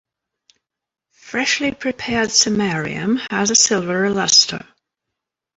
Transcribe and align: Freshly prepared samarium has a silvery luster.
Freshly 1.13 1.71
prepared 1.73 2.29
samarium 2.29 3.19
has 3.29 3.51
a 3.51 3.55
silvery 3.55 4.09
luster. 4.09 4.65